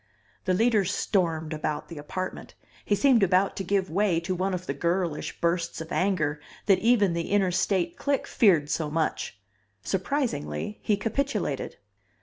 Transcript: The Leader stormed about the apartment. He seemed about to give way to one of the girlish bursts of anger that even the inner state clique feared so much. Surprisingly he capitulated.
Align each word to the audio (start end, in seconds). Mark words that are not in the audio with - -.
The 0.45 0.55
Leader 0.55 0.83
stormed 0.83 1.53
about 1.53 1.87
the 1.87 1.99
apartment. 1.99 2.55
He 2.83 2.95
seemed 2.95 3.21
about 3.21 3.55
to 3.57 3.63
give 3.63 3.87
way 3.91 4.19
to 4.21 4.33
one 4.33 4.51
of 4.55 4.65
the 4.65 4.73
girlish 4.73 5.39
bursts 5.39 5.79
of 5.79 5.91
anger 5.91 6.41
that 6.65 6.79
even 6.79 7.13
the 7.13 7.29
inner 7.29 7.51
state 7.51 7.97
clique 7.99 8.25
feared 8.25 8.67
so 8.71 8.89
much. 8.89 9.39
Surprisingly 9.83 10.79
he 10.81 10.97
capitulated. 10.97 11.77